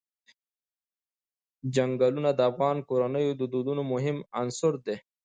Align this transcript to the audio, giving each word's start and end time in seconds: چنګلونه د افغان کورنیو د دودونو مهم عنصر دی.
چنګلونه 1.73 2.31
د 2.35 2.39
افغان 2.51 2.77
کورنیو 2.89 3.37
د 3.37 3.43
دودونو 3.53 3.81
مهم 3.93 4.17
عنصر 4.39 4.73
دی. 4.85 4.95